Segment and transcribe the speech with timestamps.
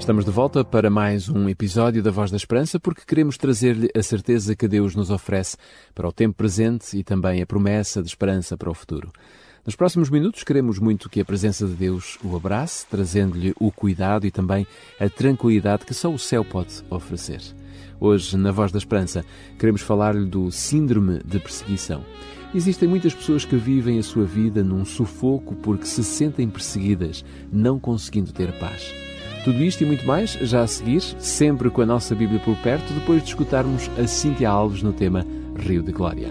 [0.00, 4.02] Estamos de volta para mais um episódio da Voz da Esperança porque queremos trazer-lhe a
[4.02, 5.58] certeza que Deus nos oferece
[5.94, 9.12] para o tempo presente e também a promessa de esperança para o futuro.
[9.64, 14.26] Nos próximos minutos queremos muito que a presença de Deus o abrace, trazendo-lhe o cuidado
[14.26, 14.66] e também
[14.98, 17.42] a tranquilidade que só o céu pode oferecer.
[18.00, 19.22] Hoje, na Voz da Esperança,
[19.58, 22.02] queremos falar-lhe do síndrome de perseguição.
[22.54, 27.22] Existem muitas pessoas que vivem a sua vida num sufoco porque se sentem perseguidas,
[27.52, 28.92] não conseguindo ter paz.
[29.44, 32.92] Tudo isto e muito mais já a seguir, sempre com a nossa Bíblia por perto,
[32.92, 36.28] depois de escutarmos a Cíntia Alves no tema Rio de Glória.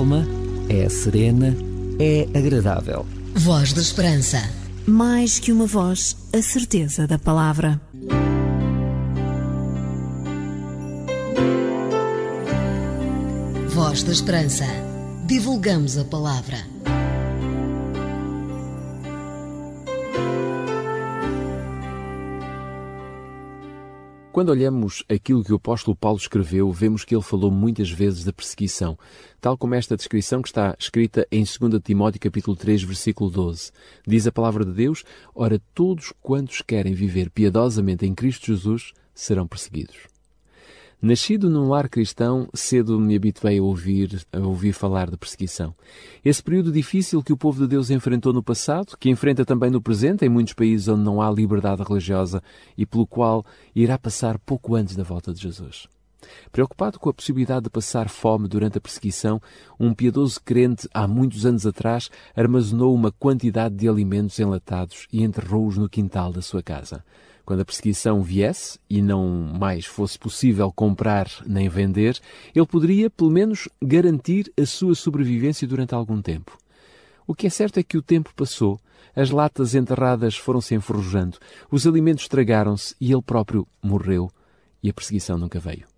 [0.00, 0.26] Calma,
[0.70, 1.54] é serena,
[1.98, 3.06] é agradável.
[3.34, 4.38] Voz da Esperança.
[4.86, 7.78] Mais que uma voz, a certeza da palavra.
[13.68, 14.64] Voz da Esperança.
[15.26, 16.79] Divulgamos a palavra.
[24.40, 28.32] Quando olhamos aquilo que o apóstolo Paulo escreveu, vemos que ele falou muitas vezes da
[28.32, 28.98] perseguição,
[29.38, 33.70] tal como esta descrição que está escrita em 2 Timóteo capítulo 3, versículo 12.
[34.06, 35.04] Diz a palavra de Deus:
[35.34, 40.08] "Ora todos quantos querem viver piedosamente em Cristo Jesus serão perseguidos."
[41.02, 45.74] Nascido num lar cristão, cedo me habituei a ouvir, a ouvir falar de perseguição.
[46.22, 49.80] Esse período difícil que o povo de Deus enfrentou no passado, que enfrenta também no
[49.80, 52.42] presente em muitos países onde não há liberdade religiosa
[52.76, 55.88] e pelo qual irá passar pouco antes da volta de Jesus.
[56.52, 59.40] Preocupado com a possibilidade de passar fome durante a perseguição,
[59.78, 65.78] um piedoso crente, há muitos anos atrás, armazenou uma quantidade de alimentos enlatados e enterrou-os
[65.78, 67.02] no quintal da sua casa.
[67.50, 72.16] Quando a perseguição viesse e não mais fosse possível comprar nem vender,
[72.54, 76.56] ele poderia, pelo menos, garantir a sua sobrevivência durante algum tempo.
[77.26, 78.78] O que é certo é que o tempo passou,
[79.16, 81.38] as latas enterradas foram-se enferrujando,
[81.72, 84.30] os alimentos estragaram-se e ele próprio morreu
[84.80, 85.88] e a perseguição nunca veio.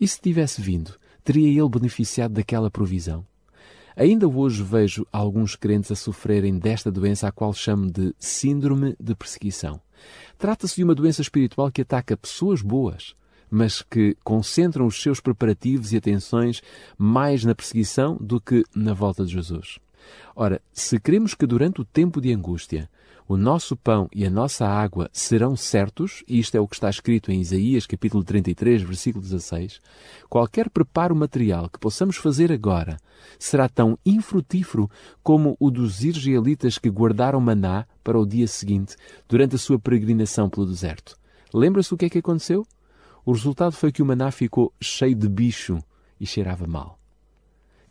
[0.00, 3.26] E se tivesse vindo, teria ele beneficiado daquela provisão?
[3.98, 9.12] Ainda hoje vejo alguns crentes a sofrerem desta doença a qual chamo de síndrome de
[9.12, 9.80] perseguição.
[10.38, 13.16] Trata-se de uma doença espiritual que ataca pessoas boas,
[13.50, 16.62] mas que concentram os seus preparativos e atenções
[16.96, 19.80] mais na perseguição do que na volta de Jesus.
[20.36, 22.88] Ora, se queremos que durante o tempo de angústia
[23.28, 26.88] o nosso pão e a nossa água serão certos, e isto é o que está
[26.88, 29.82] escrito em Isaías capítulo 33, versículo 16,
[30.30, 32.96] qualquer preparo material que possamos fazer agora
[33.38, 34.90] será tão infrutífero
[35.22, 38.96] como o dos israelitas que guardaram maná para o dia seguinte,
[39.28, 41.14] durante a sua peregrinação pelo deserto.
[41.52, 42.66] Lembra-se o que é que aconteceu?
[43.26, 45.78] O resultado foi que o maná ficou cheio de bicho
[46.18, 46.98] e cheirava mal.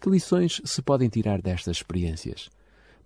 [0.01, 2.49] Que lições se podem tirar destas experiências?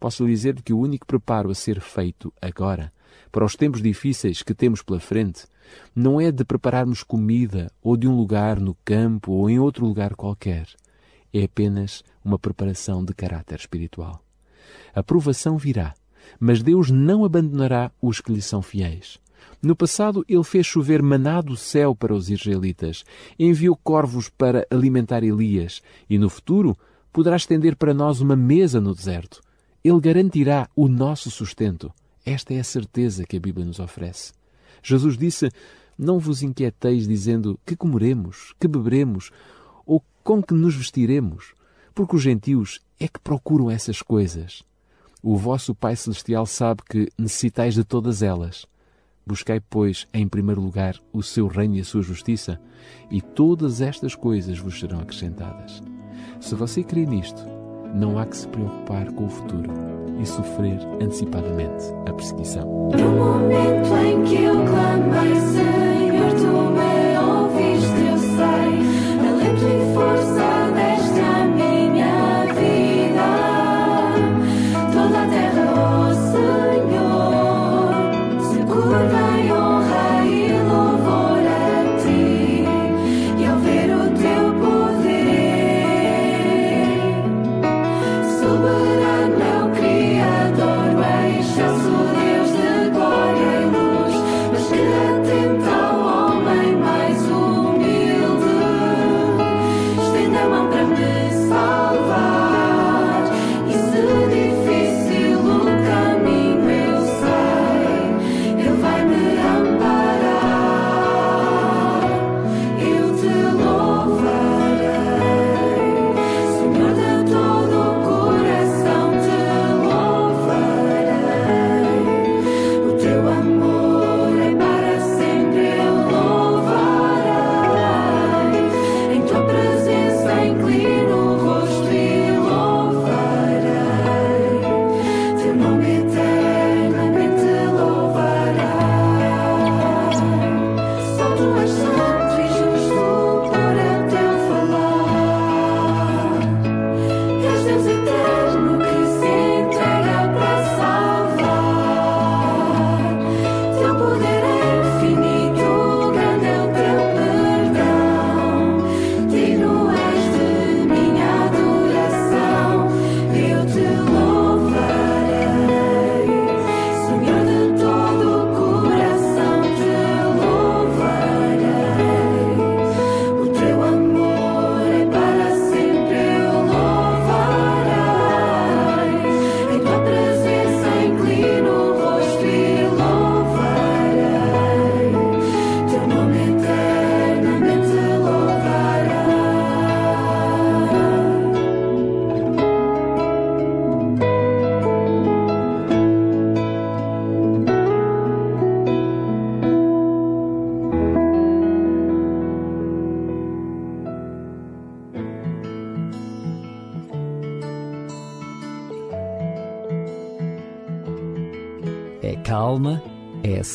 [0.01, 2.92] Posso dizer que o único preparo a ser feito agora,
[3.31, 5.45] para os tempos difíceis que temos pela frente,
[5.95, 10.15] não é de prepararmos comida ou de um lugar no campo ou em outro lugar
[10.15, 10.65] qualquer.
[11.31, 14.25] É apenas uma preparação de caráter espiritual.
[14.92, 15.94] A provação virá,
[16.39, 19.19] mas Deus não abandonará os que lhe são fiéis.
[19.62, 23.06] No passado, ele fez chover maná do céu para os israelitas,
[23.38, 26.75] enviou corvos para alimentar Elias, e no futuro
[27.13, 29.44] poderá estender para nós uma mesa no deserto.
[29.83, 31.91] Ele garantirá o nosso sustento.
[32.25, 34.33] Esta é a certeza que a Bíblia nos oferece.
[34.83, 35.49] Jesus disse:
[35.97, 39.31] Não vos inquieteis dizendo que comeremos, que beberemos
[39.85, 41.53] ou com que nos vestiremos,
[41.93, 44.63] porque os gentios é que procuram essas coisas.
[45.23, 48.65] O vosso Pai Celestial sabe que necessitais de todas elas.
[49.25, 52.59] Buscai, pois, em primeiro lugar o seu reino e a sua justiça,
[53.09, 55.81] e todas estas coisas vos serão acrescentadas.
[56.39, 57.61] Se você crê nisto,
[57.93, 59.71] não há que se preocupar com o futuro
[60.19, 62.91] e sofrer antecipadamente a perseguição.
[62.91, 66.11] No momento em que eu clamei, Senhor,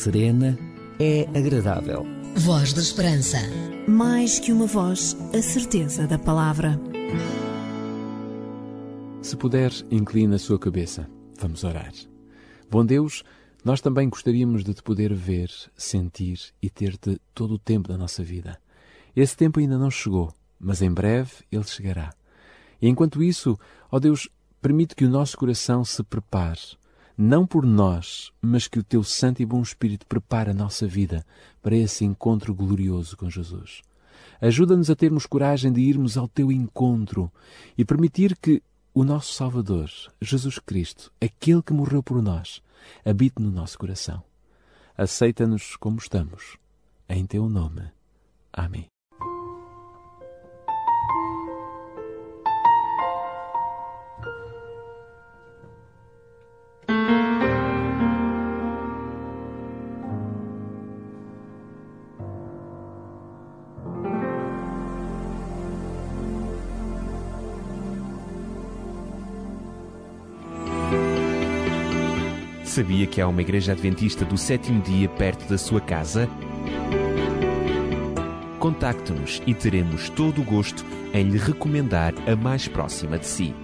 [0.07, 0.57] serena,
[1.01, 2.05] é agradável.
[2.37, 3.39] Voz da Esperança.
[3.89, 6.79] Mais que uma voz, a certeza da palavra.
[9.21, 11.09] Se puder, inclina a sua cabeça.
[11.37, 11.91] Vamos orar.
[12.71, 13.21] Bom Deus,
[13.65, 18.23] nós também gostaríamos de te poder ver, sentir e ter-te todo o tempo da nossa
[18.23, 18.57] vida.
[19.13, 22.13] Esse tempo ainda não chegou, mas em breve ele chegará.
[22.81, 23.59] E enquanto isso,
[23.91, 24.29] ó Deus,
[24.61, 26.77] permite que o nosso coração se prepare,
[27.17, 31.25] não por nós, mas que o teu Santo e Bom Espírito prepare a nossa vida
[31.61, 33.81] para esse encontro glorioso com Jesus.
[34.39, 37.31] Ajuda-nos a termos coragem de irmos ao teu encontro
[37.75, 38.61] e permitir que
[38.93, 39.89] o nosso Salvador,
[40.21, 42.61] Jesus Cristo, aquele que morreu por nós,
[43.03, 44.23] habite no nosso coração.
[44.95, 46.57] Aceita-nos como estamos.
[47.09, 47.83] Em teu nome.
[48.51, 48.87] Amém.
[72.77, 76.29] Sabia que há uma igreja adventista do sétimo dia perto da sua casa?
[78.59, 83.55] Contacte-nos e teremos todo o gosto em lhe recomendar a mais próxima de si.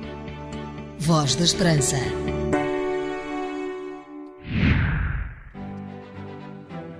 [0.98, 1.98] Voz da Esperança.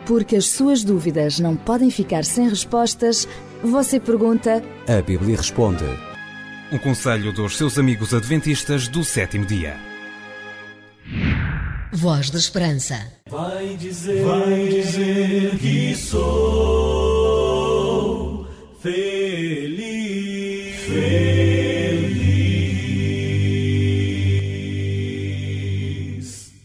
[0.06, 3.28] Porque as suas dúvidas não podem ficar sem respostas,
[3.64, 5.86] você pergunta A Bíblia responde.
[6.72, 9.93] Um conselho dos seus amigos adventistas do sétimo dia.
[12.04, 12.96] Voz da Esperança.
[13.30, 16.26] Vai dizer, vai dizer que sou
[18.82, 20.76] feliz.
[20.86, 22.04] Feliz.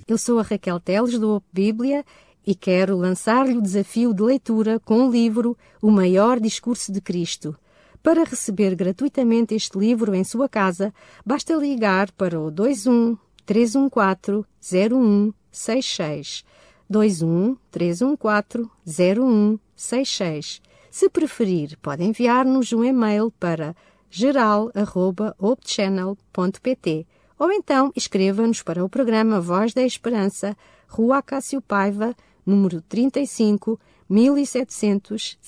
[0.08, 2.04] Eu sou a Raquel Teles do Op Bíblia
[2.44, 7.56] e quero lançar-lhe o desafio de leitura com o livro O Maior Discurso de Cristo.
[8.02, 10.92] Para receber gratuitamente este livro em sua casa,
[11.24, 13.16] basta ligar para o 21
[13.48, 16.44] 314 0166.
[16.90, 20.60] 21 314 0166.
[20.90, 23.74] Se preferir, pode enviar-nos um e-mail para
[24.10, 27.06] geral.opchannel.pt
[27.38, 30.54] ou então escreva-nos para o programa Voz da Esperança,
[30.86, 32.14] Rua Acácio Paiva,
[32.44, 35.38] número 35, 1700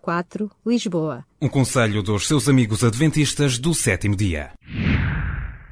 [0.00, 1.24] 004, Lisboa.
[1.40, 4.50] Um conselho dos seus amigos adventistas do sétimo dia.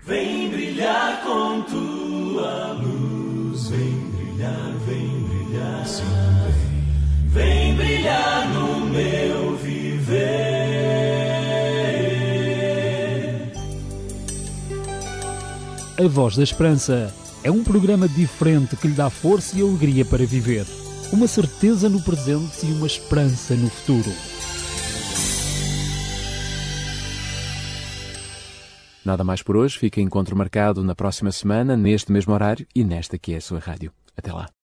[0.02, 0.55] Vem
[0.86, 6.04] brilhar com tua luz, vem brilhar, vem brilhar, sim,
[6.44, 7.26] vem.
[7.28, 10.22] Vem brilhar no meu viver.
[15.98, 17.12] A Voz da Esperança
[17.42, 20.66] é um programa diferente que lhe dá força e alegria para viver.
[21.12, 24.12] Uma certeza no presente e uma esperança no futuro.
[29.06, 29.78] Nada mais por hoje.
[29.78, 33.60] Fica encontro marcado na próxima semana, neste mesmo horário e nesta que é a sua
[33.60, 33.92] rádio.
[34.16, 34.55] Até lá.